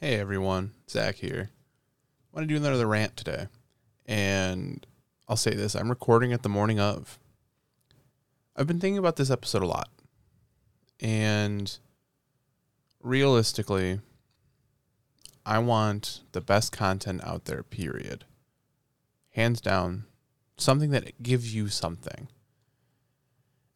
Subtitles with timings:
[0.00, 1.50] Hey everyone, Zack here.
[1.50, 3.48] I want to do another rant today.
[4.06, 4.86] And
[5.26, 7.18] I'll say this I'm recording at the morning of.
[8.54, 9.88] I've been thinking about this episode a lot.
[11.00, 11.76] And
[13.02, 13.98] realistically,
[15.44, 18.24] I want the best content out there, period.
[19.30, 20.04] Hands down,
[20.56, 22.28] something that gives you something.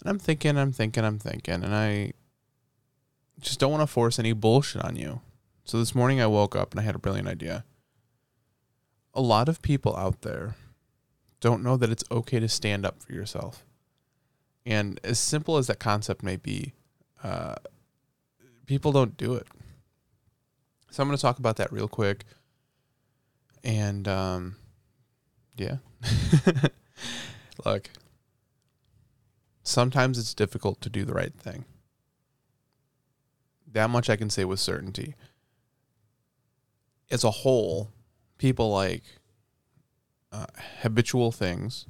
[0.00, 2.12] And I'm thinking, I'm thinking, I'm thinking, and I
[3.40, 5.20] just don't want to force any bullshit on you.
[5.72, 7.64] So this morning I woke up and I had a brilliant idea.
[9.14, 10.54] A lot of people out there
[11.40, 13.64] don't know that it's okay to stand up for yourself.
[14.66, 16.74] And as simple as that concept may be,
[17.24, 17.54] uh,
[18.66, 19.46] people don't do it.
[20.90, 22.26] So I'm going to talk about that real quick.
[23.64, 24.56] And um,
[25.56, 25.76] yeah.
[27.64, 27.88] Look,
[29.62, 31.64] sometimes it's difficult to do the right thing.
[33.72, 35.14] That much I can say with certainty.
[37.12, 37.90] As a whole,
[38.38, 39.04] people like
[40.32, 40.46] uh,
[40.80, 41.86] habitual things,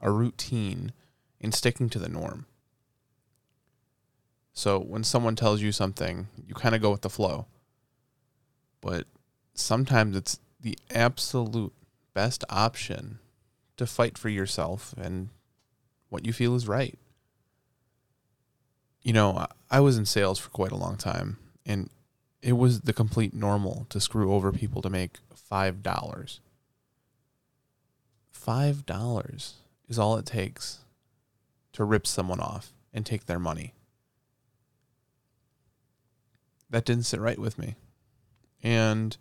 [0.00, 0.92] a routine,
[1.40, 2.46] and sticking to the norm.
[4.52, 7.46] So when someone tells you something, you kind of go with the flow.
[8.80, 9.06] But
[9.54, 11.72] sometimes it's the absolute
[12.12, 13.20] best option
[13.78, 15.30] to fight for yourself and
[16.10, 16.98] what you feel is right.
[19.00, 21.88] You know, I was in sales for quite a long time, and
[22.42, 25.18] it was the complete normal to screw over people to make
[25.50, 26.40] $5.
[28.34, 29.52] $5
[29.88, 30.78] is all it takes
[31.72, 33.74] to rip someone off and take their money.
[36.70, 37.76] That didn't sit right with me.
[38.62, 39.16] And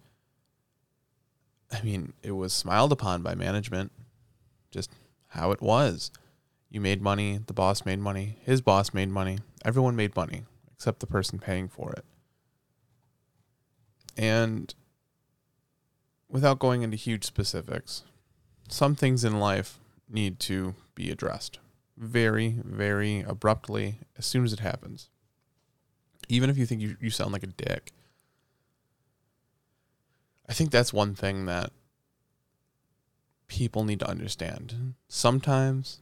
[1.72, 3.92] I mean, it was smiled upon by management,
[4.72, 4.92] just
[5.30, 6.12] how it was.
[6.70, 10.44] You made money, the boss made money, his boss made money, everyone made money
[10.74, 12.06] except the person paying for it.
[14.18, 14.74] And
[16.28, 18.04] without going into huge specifics,
[18.68, 21.60] some things in life need to be addressed
[21.98, 25.10] very, very abruptly as soon as it happens.
[26.28, 27.92] Even if you think you, you sound like a dick.
[30.50, 31.72] I think that's one thing that
[33.48, 34.94] people need to understand.
[35.08, 36.00] Sometimes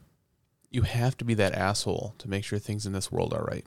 [0.70, 3.66] you have to be that asshole to make sure things in this world are right.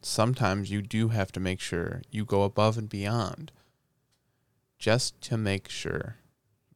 [0.00, 3.52] Sometimes you do have to make sure you go above and beyond
[4.78, 6.16] just to make sure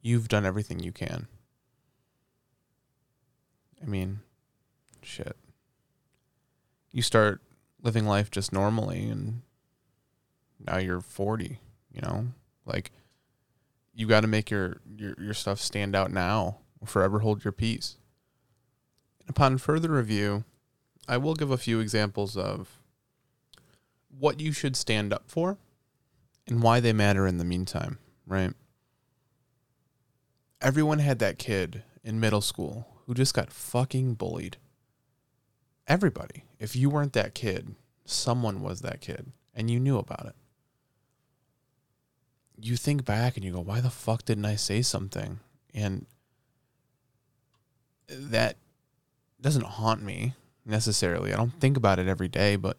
[0.03, 1.27] you've done everything you can.
[3.83, 4.21] I mean,
[5.03, 5.37] shit.
[6.93, 7.41] You start
[7.83, 9.41] living life just normally and
[10.61, 11.59] now you're 40,
[11.91, 12.27] you know?
[12.67, 12.93] Like
[13.95, 17.53] you got to make your, your your stuff stand out now or forever hold your
[17.53, 17.97] peace.
[19.21, 20.45] And upon further review,
[21.09, 22.81] I will give a few examples of
[24.19, 25.58] what you should stand up for
[26.47, 28.52] and why they matter in the meantime, right?
[30.60, 34.56] Everyone had that kid in middle school who just got fucking bullied.
[35.86, 36.44] Everybody.
[36.58, 40.34] If you weren't that kid, someone was that kid and you knew about it.
[42.60, 45.41] You think back and you go, why the fuck didn't I say something?
[45.75, 46.06] And
[48.08, 48.56] that
[49.41, 51.32] doesn't haunt me necessarily.
[51.32, 52.78] I don't think about it every day, but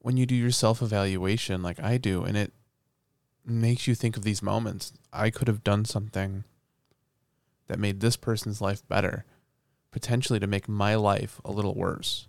[0.00, 2.52] when you do your self evaluation like I do, and it
[3.44, 6.44] makes you think of these moments, I could have done something
[7.68, 9.24] that made this person's life better,
[9.90, 12.26] potentially to make my life a little worse.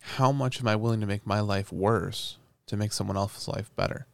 [0.00, 3.70] How much am I willing to make my life worse to make someone else's life
[3.76, 4.06] better?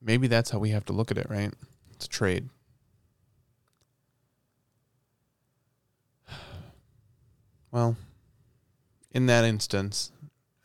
[0.00, 1.52] Maybe that's how we have to look at it, right?
[1.92, 2.48] It's a trade.
[7.70, 7.98] Well,
[9.18, 10.12] in that instance,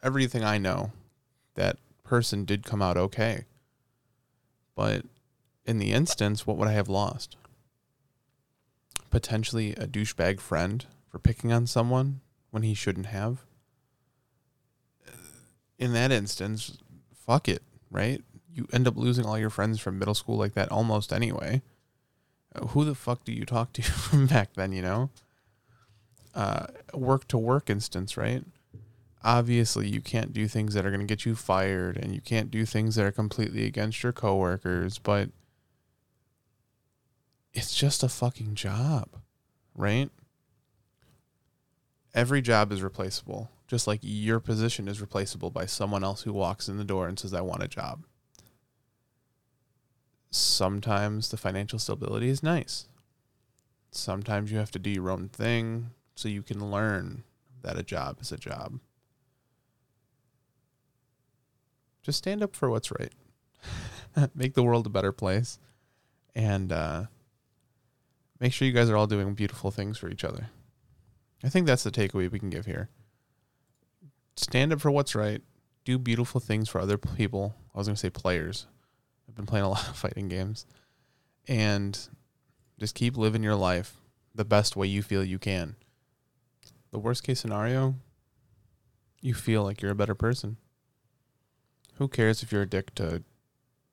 [0.03, 0.91] everything I know,
[1.55, 3.45] that person did come out okay.
[4.75, 5.05] But
[5.65, 7.35] in the instance, what would I have lost?
[9.09, 12.21] Potentially a douchebag friend for picking on someone
[12.51, 13.39] when he shouldn't have.
[15.79, 16.77] In that instance,
[17.25, 18.21] fuck it, right?
[18.53, 21.63] You end up losing all your friends from middle school like that almost anyway.
[22.53, 25.09] Uh, who the fuck do you talk to from back then, you know?
[26.33, 28.43] Uh, work to work instance, right?
[29.23, 32.51] Obviously, you can't do things that are going to get you fired and you can't
[32.51, 35.29] do things that are completely against your coworkers, but
[37.53, 39.09] it's just a fucking job,
[39.75, 40.09] right?
[42.13, 46.67] Every job is replaceable, just like your position is replaceable by someone else who walks
[46.67, 48.05] in the door and says, I want a job.
[50.31, 52.87] Sometimes the financial stability is nice.
[53.91, 57.23] Sometimes you have to do your own thing so you can learn
[57.61, 58.79] that a job is a job.
[62.03, 63.13] just stand up for what's right.
[64.35, 65.57] Make the world a better place.
[66.35, 67.03] And uh,
[68.39, 70.49] make sure you guys are all doing beautiful things for each other.
[71.43, 72.89] I think that's the takeaway we can give here.
[74.35, 75.41] Stand up for what's right.
[75.85, 77.55] Do beautiful things for other people.
[77.73, 78.65] I was going to say players.
[79.29, 80.65] I've been playing a lot of fighting games.
[81.47, 81.97] And
[82.79, 83.97] just keep living your life
[84.33, 85.75] the best way you feel you can.
[86.93, 87.95] The worst case scenario,
[89.19, 90.57] you feel like you're a better person.
[91.95, 93.23] Who cares if you're a dick to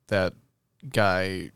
[0.09, 0.35] that
[0.87, 1.53] guy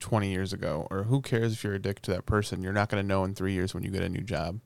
[0.00, 0.88] 20 years ago?
[0.90, 2.62] Or who cares if you're a dick to that person?
[2.62, 4.60] You're not going to know in three years when you get a new job.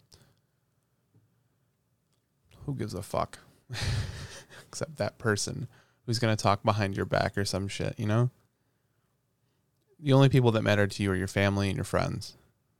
[2.66, 3.40] Who gives a fuck?
[4.68, 5.66] Except that person
[6.06, 8.30] who's going to talk behind your back or some shit, you know?
[9.98, 12.36] The only people that matter to you are your family and your friends.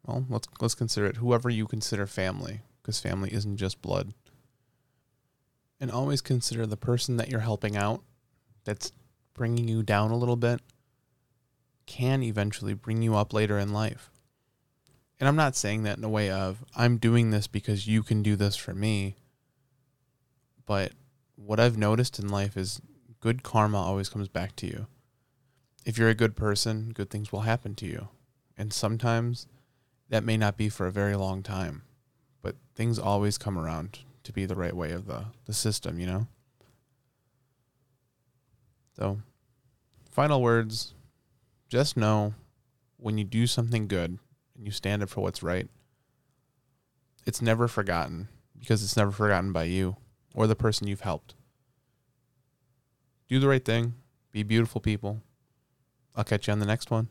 [0.06, 4.12] Well, let's let's consider it whoever you consider family, because family isn't just blood.
[5.80, 8.02] And always consider the person that you're helping out
[8.64, 8.92] that's
[9.34, 10.60] bringing you down a little bit
[11.86, 14.10] can eventually bring you up later in life.
[15.18, 18.22] And I'm not saying that in a way of I'm doing this because you can
[18.22, 19.16] do this for me.
[20.66, 20.92] But
[21.36, 22.80] what I've noticed in life is
[23.20, 24.86] good karma always comes back to you.
[25.84, 28.08] If you're a good person, good things will happen to you.
[28.56, 29.46] And sometimes
[30.08, 31.82] that may not be for a very long time,
[32.42, 36.06] but things always come around to be the right way of the, the system, you
[36.06, 36.26] know?
[38.96, 39.20] So,
[40.10, 40.94] final words
[41.68, 42.34] just know
[42.98, 44.18] when you do something good
[44.56, 45.68] and you stand up for what's right,
[47.24, 48.28] it's never forgotten
[48.58, 49.96] because it's never forgotten by you
[50.34, 51.34] or the person you've helped.
[53.28, 53.94] Do the right thing,
[54.30, 55.22] be beautiful people.
[56.14, 57.08] I'll catch you on the next one.